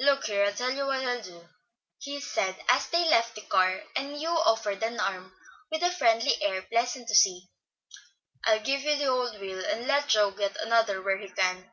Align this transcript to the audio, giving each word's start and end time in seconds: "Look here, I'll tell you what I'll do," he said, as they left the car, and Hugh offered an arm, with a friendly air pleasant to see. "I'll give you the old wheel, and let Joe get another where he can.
"Look 0.00 0.24
here, 0.24 0.46
I'll 0.46 0.54
tell 0.54 0.70
you 0.70 0.86
what 0.86 1.04
I'll 1.04 1.20
do," 1.20 1.50
he 1.98 2.18
said, 2.18 2.56
as 2.70 2.86
they 2.88 3.06
left 3.10 3.34
the 3.34 3.42
car, 3.42 3.82
and 3.94 4.16
Hugh 4.16 4.30
offered 4.30 4.82
an 4.82 4.98
arm, 4.98 5.34
with 5.70 5.82
a 5.82 5.90
friendly 5.92 6.42
air 6.42 6.62
pleasant 6.62 7.08
to 7.08 7.14
see. 7.14 7.50
"I'll 8.46 8.60
give 8.60 8.80
you 8.80 8.96
the 8.96 9.04
old 9.08 9.38
wheel, 9.38 9.62
and 9.62 9.86
let 9.86 10.08
Joe 10.08 10.30
get 10.30 10.56
another 10.56 11.02
where 11.02 11.18
he 11.18 11.28
can. 11.28 11.70